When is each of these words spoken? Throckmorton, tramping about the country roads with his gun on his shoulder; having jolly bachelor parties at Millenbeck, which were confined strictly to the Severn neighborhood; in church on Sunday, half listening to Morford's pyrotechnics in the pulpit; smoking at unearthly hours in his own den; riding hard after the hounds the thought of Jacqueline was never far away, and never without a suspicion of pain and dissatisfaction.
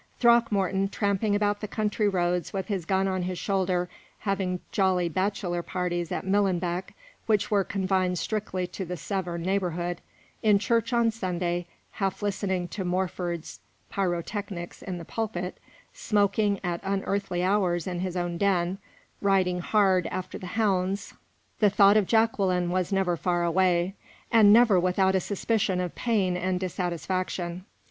Throckmorton, 0.17 0.89
tramping 0.89 1.35
about 1.35 1.59
the 1.61 1.67
country 1.67 2.09
roads 2.09 2.51
with 2.51 2.69
his 2.69 2.85
gun 2.85 3.07
on 3.07 3.21
his 3.21 3.37
shoulder; 3.37 3.87
having 4.17 4.59
jolly 4.71 5.07
bachelor 5.07 5.61
parties 5.61 6.11
at 6.11 6.25
Millenbeck, 6.25 6.95
which 7.27 7.51
were 7.51 7.63
confined 7.63 8.17
strictly 8.17 8.65
to 8.65 8.83
the 8.83 8.97
Severn 8.97 9.43
neighborhood; 9.43 10.01
in 10.41 10.57
church 10.57 10.91
on 10.91 11.11
Sunday, 11.11 11.67
half 11.91 12.23
listening 12.23 12.67
to 12.69 12.83
Morford's 12.83 13.59
pyrotechnics 13.91 14.81
in 14.81 14.97
the 14.97 15.05
pulpit; 15.05 15.59
smoking 15.93 16.59
at 16.63 16.81
unearthly 16.83 17.43
hours 17.43 17.85
in 17.85 17.99
his 17.99 18.17
own 18.17 18.39
den; 18.39 18.79
riding 19.21 19.59
hard 19.59 20.07
after 20.07 20.39
the 20.39 20.47
hounds 20.57 21.13
the 21.59 21.69
thought 21.69 21.95
of 21.95 22.07
Jacqueline 22.07 22.71
was 22.71 22.91
never 22.91 23.15
far 23.15 23.43
away, 23.43 23.93
and 24.31 24.51
never 24.51 24.79
without 24.79 25.13
a 25.13 25.19
suspicion 25.19 25.79
of 25.79 25.93
pain 25.93 26.35
and 26.35 26.59
dissatisfaction. 26.59 27.65